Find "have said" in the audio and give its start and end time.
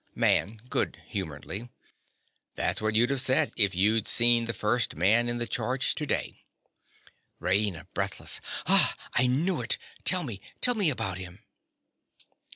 3.11-3.53